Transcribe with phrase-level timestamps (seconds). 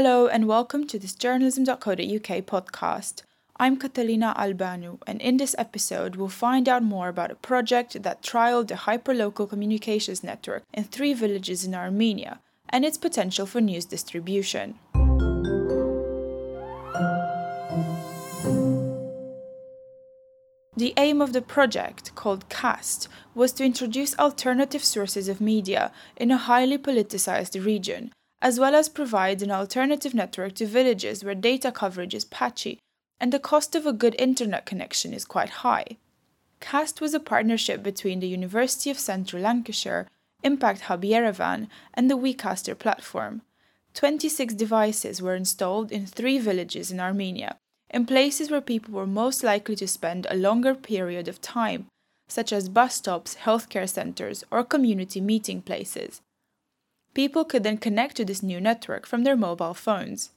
[0.00, 3.22] Hello and welcome to this journalism.co.uk podcast.
[3.56, 8.22] I'm Catalina Albeanu, and in this episode, we'll find out more about a project that
[8.22, 12.38] trialed the hyperlocal communications network in three villages in Armenia
[12.68, 14.78] and its potential for news distribution.
[20.76, 26.30] The aim of the project, called CAST, was to introduce alternative sources of media in
[26.30, 31.72] a highly politicized region as well as provide an alternative network to villages where data
[31.72, 32.78] coverage is patchy
[33.20, 35.84] and the cost of a good internet connection is quite high.
[36.60, 40.08] CAST was a partnership between the University of Central Lancashire,
[40.42, 43.42] Impact Hub Yerevan, and the WeCaster platform.
[43.94, 47.56] 26 devices were installed in three villages in Armenia,
[47.90, 51.86] in places where people were most likely to spend a longer period of time,
[52.28, 56.20] such as bus stops, healthcare centres, or community meeting places
[57.14, 60.30] people could then connect to this new network from their mobile phones.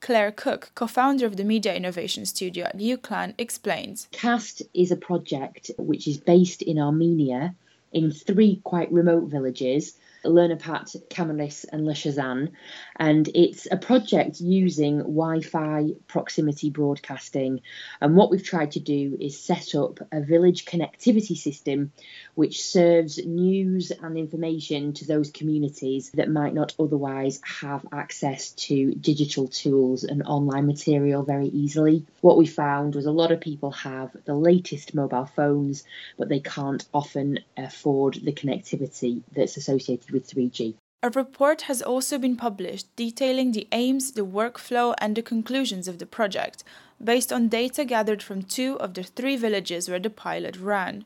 [0.00, 4.96] Clare Cook, co founder of the Media Innovation Studio at UCLAN, explains CAST is a
[4.96, 7.54] project which is based in Armenia
[7.92, 12.52] in three quite remote villages Lernapat, Kamalis, and Leshazan,
[12.96, 17.60] and it's a project using Wi-Fi proximity broadcasting.
[18.00, 21.92] And what we've tried to do is set up a village connectivity system
[22.34, 28.94] which serves news and information to those communities that might not otherwise have access to
[28.94, 32.06] digital tools and online material very easily.
[32.20, 35.84] What we found was a lot of people have the latest mobile phones,
[36.16, 40.74] but they can't often afford the connectivity that's associated with 3G.
[41.00, 46.00] A report has also been published detailing the aims, the workflow, and the conclusions of
[46.00, 46.64] the project,
[47.02, 51.04] based on data gathered from two of the three villages where the pilot ran.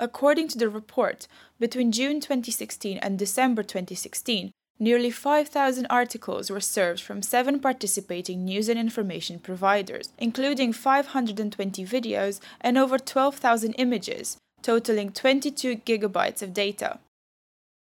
[0.00, 1.28] According to the report,
[1.60, 8.70] between June 2016 and December 2016, nearly 5,000 articles were served from seven participating news
[8.70, 16.98] and information providers, including 520 videos and over 12,000 images, totaling 22 gigabytes of data.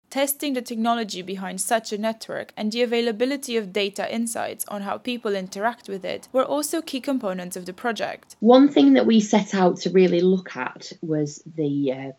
[0.09, 4.97] Testing the technology behind such a network and the availability of data insights on how
[4.97, 8.35] people interact with it were also key components of the project.
[8.39, 12.11] One thing that we set out to really look at was the uh,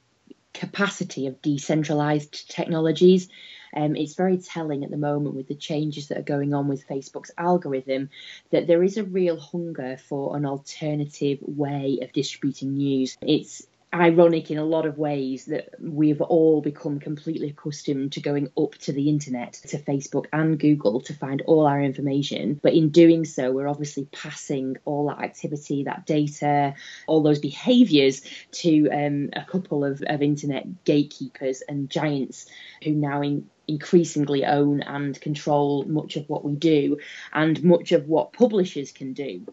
[0.55, 3.29] capacity of decentralized technologies.
[3.75, 6.87] Um, it's very telling at the moment with the changes that are going on with
[6.89, 8.11] Facebook's algorithm
[8.51, 13.17] that there is a real hunger for an alternative way of distributing news.
[13.21, 18.49] It's ironic in a lot of ways that we've all become completely accustomed to going
[18.57, 22.61] up to the internet, to Facebook and Google to find all our information.
[22.63, 26.75] But in doing so, we're obviously passing all that activity, that data,
[27.07, 32.47] all those behaviors to um, a couple of, of internet gatekeepers and giants
[32.85, 36.99] who now in, increasingly own and control much of what we do
[37.33, 39.47] and much of what publishers can do.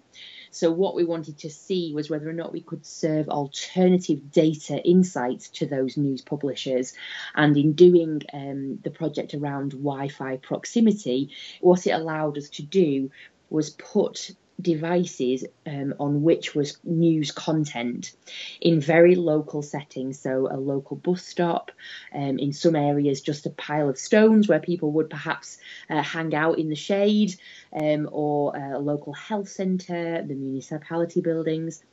[0.49, 4.81] So, what we wanted to see was whether or not we could serve alternative data
[4.83, 6.93] insights to those news publishers.
[7.35, 11.29] And in doing um, the project around Wi Fi proximity,
[11.61, 13.11] what it allowed us to do
[13.49, 18.13] was put devices um, on which was news content
[18.59, 20.19] in very local settings.
[20.19, 21.71] So, a local bus stop,
[22.13, 25.57] um, in some areas, just a pile of stones where people would perhaps
[25.89, 27.35] uh, hang out in the shade,
[27.73, 31.83] um, or a local health centre, the municipality buildings.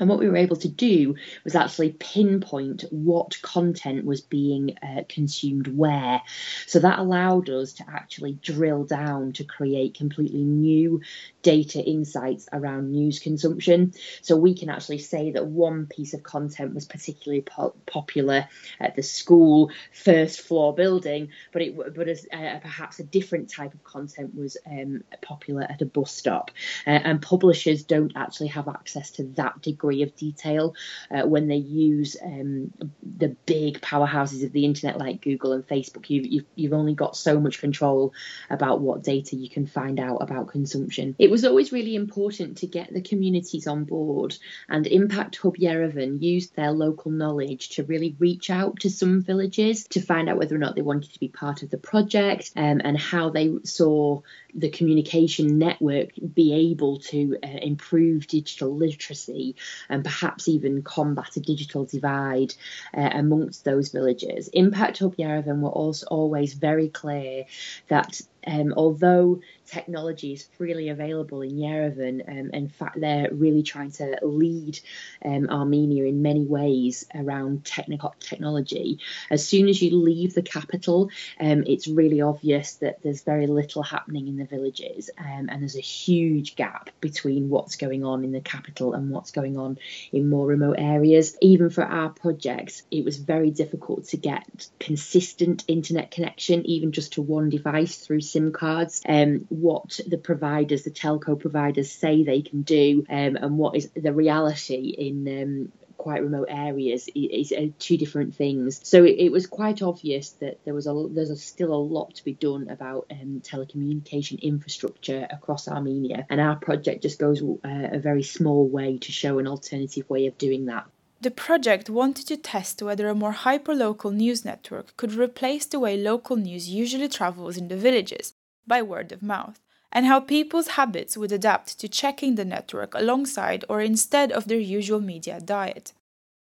[0.00, 5.02] And what we were able to do was actually pinpoint what content was being uh,
[5.08, 6.22] consumed where.
[6.66, 11.02] So that allowed us to actually drill down to create completely new
[11.42, 13.92] data insights around news consumption.
[14.22, 18.96] So we can actually say that one piece of content was particularly po- popular at
[18.96, 23.84] the school first floor building, but it but as uh, perhaps a different type of
[23.84, 26.50] content was um, popular at a bus stop.
[26.86, 30.74] Uh, and publishers don't actually have access to that degree degree of detail
[31.10, 36.08] uh, when they use um, the big powerhouses of the internet like Google and Facebook.
[36.08, 38.12] You've, you've, you've only got so much control
[38.48, 41.16] about what data you can find out about consumption.
[41.18, 44.36] It was always really important to get the communities on board,
[44.68, 49.84] and Impact Hub Yerevan used their local knowledge to really reach out to some villages
[49.88, 52.80] to find out whether or not they wanted to be part of the project um,
[52.84, 54.20] and how they saw
[54.54, 59.56] the communication network be able to uh, improve digital literacy
[59.88, 62.54] and perhaps even combat a digital divide
[62.96, 64.48] uh, amongst those villages.
[64.48, 67.44] Impact Hub Yerevan were also always very clear
[67.88, 73.92] that Um, although technology is freely available in Yerevan, um, in fact, they're really trying
[73.92, 74.80] to lead
[75.24, 78.98] um, Armenia in many ways around technical technology.
[79.30, 83.82] As soon as you leave the capital, um, it's really obvious that there's very little
[83.82, 88.32] happening in the villages, um, and there's a huge gap between what's going on in
[88.32, 89.78] the capital and what's going on
[90.12, 91.36] in more remote areas.
[91.40, 97.14] Even for our projects, it was very difficult to get consistent internet connection, even just
[97.14, 99.02] to one device through SIM cards.
[99.08, 103.90] Um, what the providers, the telco providers, say they can do, um, and what is
[103.90, 108.80] the reality in um, quite remote areas is, uh, two different things.
[108.82, 112.14] So it, it, was quite obvious that there was a there's a, still a lot
[112.14, 117.88] to be done about um, telecommunication infrastructure across Armenia, and our project just goes uh,
[117.92, 120.86] a very small way to show an alternative way of doing that.
[121.22, 125.98] The project wanted to test whether a more hyperlocal news network could replace the way
[125.98, 128.32] local news usually travels in the villages
[128.66, 129.60] by word of mouth,
[129.92, 134.58] and how people's habits would adapt to checking the network alongside or instead of their
[134.58, 135.92] usual media diet.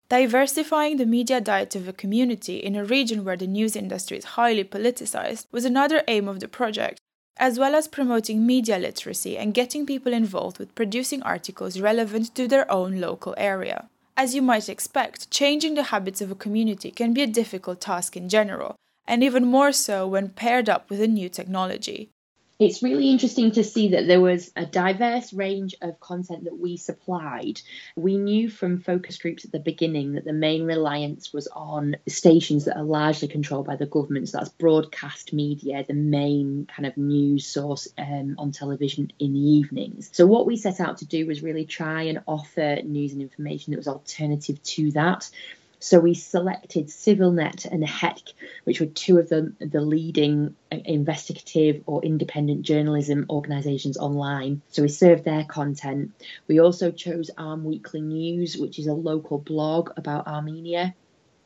[0.09, 4.37] Diversifying the media diet of a community in a region where the news industry is
[4.37, 7.01] highly politicized was another aim of the project,
[7.37, 12.47] as well as promoting media literacy and getting people involved with producing articles relevant to
[12.47, 13.89] their own local area.
[14.17, 18.17] As you might expect, changing the habits of a community can be a difficult task
[18.17, 18.77] in general,
[19.07, 22.11] and even more so when paired up with a new technology
[22.63, 26.77] it's really interesting to see that there was a diverse range of content that we
[26.77, 27.61] supplied.
[27.97, 32.67] We knew from focus groups at the beginning that the main reliance was on stations
[32.67, 34.29] that are largely controlled by the government.
[34.29, 39.41] So that's broadcast media, the main kind of news source um, on television in the
[39.41, 40.11] evenings.
[40.13, 43.73] So what we set out to do was really try and offer news and information
[43.73, 45.29] that was alternative to that.
[45.83, 51.83] So we selected CivilNet and Hetq, which were two of the, the leading uh, investigative
[51.87, 54.63] or independent journalism organisations online.
[54.69, 56.13] So we served their content.
[56.47, 60.95] We also chose Arm Weekly News, which is a local blog about Armenia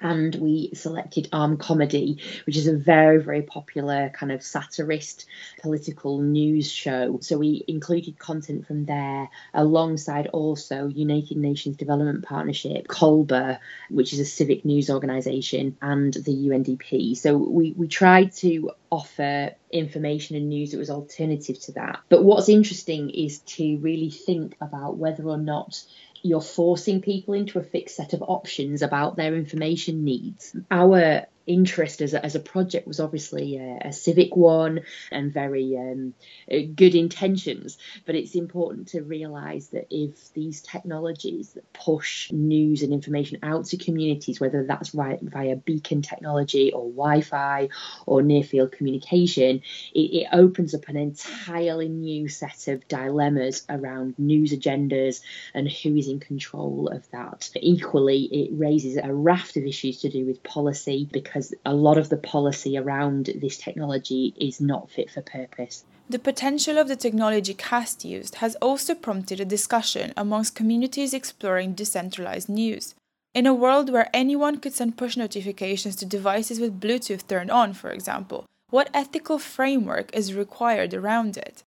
[0.01, 5.27] and we selected Arm Comedy, which is a very, very popular kind of satirist
[5.61, 7.19] political news show.
[7.23, 13.61] So we included content from there alongside also United Nations Development Partnership, Kolba,
[13.91, 17.17] which is a civic news organisation, and the UNDP.
[17.17, 22.01] So we, we tried to offer information and news that was alternative to that.
[22.09, 25.83] But what's interesting is to really think about whether or not
[26.27, 30.57] you're forcing people into a fixed set of options about their information needs.
[30.71, 35.77] Our interest as a, as a project was obviously a, a civic one and very
[35.77, 36.15] um,
[36.51, 37.79] uh, good intentions.
[38.05, 43.67] But it's important to realise that if these technologies that push news and information out
[43.67, 47.69] to communities, whether that's via beacon technology or Wi Fi
[48.07, 49.63] or near field communication,
[49.95, 55.21] it, it opens up an entirely new set of dilemmas around news agendas
[55.55, 57.51] and who is in control of that.
[57.57, 61.99] Equally, it raises a raft of issues to do with policy because because a lot
[61.99, 65.85] of the policy around this technology is not fit for purpose.
[66.09, 71.75] The potential of the technology CAST used has also prompted a discussion amongst communities exploring
[71.75, 72.95] decentralized news.
[73.35, 77.75] In a world where anyone could send push notifications to devices with Bluetooth turned on,
[77.75, 81.65] for example, what ethical framework is required around it?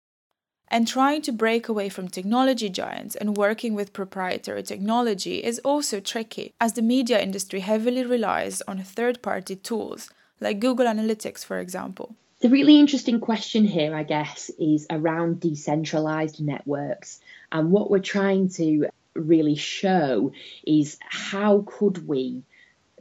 [0.71, 5.99] And trying to break away from technology giants and working with proprietary technology is also
[5.99, 11.57] tricky, as the media industry heavily relies on third party tools, like Google Analytics, for
[11.59, 12.15] example.
[12.41, 17.19] The really interesting question here, I guess, is around decentralized networks.
[17.51, 20.31] And what we're trying to really show
[20.65, 22.43] is how could we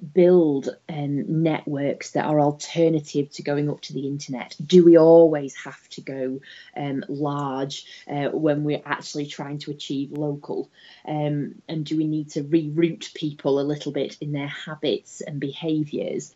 [0.01, 4.57] build um, networks that are alternative to going up to the internet?
[4.65, 6.41] Do we always have to go
[6.77, 10.71] um, large uh, when we're actually trying to achieve local?
[11.07, 15.41] Um, and do we need to reroute people a little bit in their habits and
[15.41, 16.35] behaviours?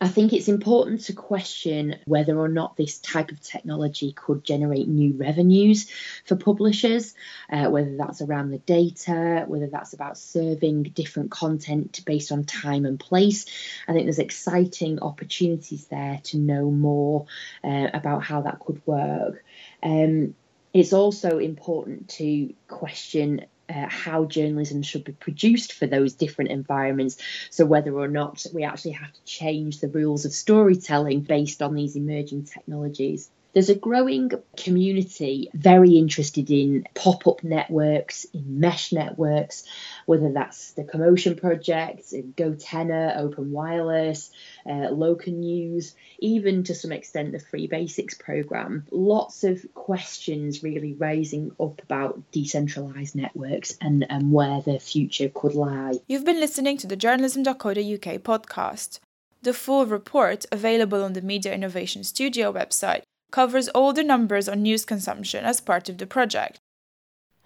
[0.00, 4.86] I think it's important to question whether or not this type of technology could generate
[4.86, 5.90] new revenues
[6.24, 7.14] for publishers,
[7.50, 12.86] uh, whether that's around the data, whether that's about serving different content based on time
[12.86, 13.46] and place.
[13.88, 17.26] I think there's exciting opportunities there to know more
[17.64, 19.44] uh, about how that could work.
[19.82, 20.34] Um,
[20.72, 27.18] it's also important to question uh, how journalism should be produced for those different environments.
[27.50, 31.74] So, whether or not we actually have to change the rules of storytelling based on
[31.74, 33.30] these emerging technologies.
[33.58, 39.64] There's a growing community very interested in pop up networks, in mesh networks,
[40.06, 42.04] whether that's the Commotion Project,
[42.36, 44.30] GoTenna, Open Wireless,
[44.64, 48.86] uh, Local News, even to some extent the Free Basics program.
[48.92, 55.56] Lots of questions really raising up about decentralised networks and, and where the future could
[55.56, 55.94] lie.
[56.06, 59.00] You've been listening to the journalism.co.uk podcast.
[59.42, 64.62] The full report, available on the Media Innovation Studio website, covers all the numbers on
[64.62, 66.58] news consumption as part of the project.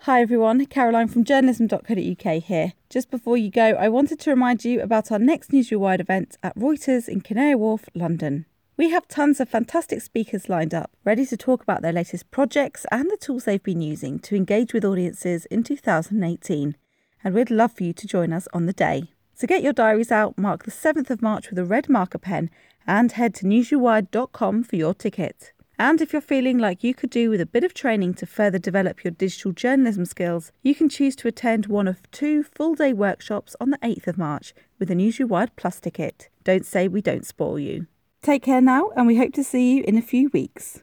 [0.00, 2.72] Hi everyone, Caroline from journalism.co.uk here.
[2.90, 6.58] Just before you go, I wanted to remind you about our next Newsrewired event at
[6.58, 8.46] Reuters in Canary Wharf, London.
[8.76, 12.84] We have tons of fantastic speakers lined up, ready to talk about their latest projects
[12.90, 16.76] and the tools they've been using to engage with audiences in 2018.
[17.22, 19.12] And we'd love for you to join us on the day.
[19.34, 22.50] So get your diaries out, mark the 7th of March with a red marker pen,
[22.86, 25.51] and head to newsrewired.com for your ticket.
[25.78, 28.58] And if you're feeling like you could do with a bit of training to further
[28.58, 32.92] develop your digital journalism skills, you can choose to attend one of two full day
[32.92, 36.28] workshops on the 8th of March with a Newsrewired Plus ticket.
[36.44, 37.86] Don't say we don't spoil you.
[38.22, 40.82] Take care now, and we hope to see you in a few weeks.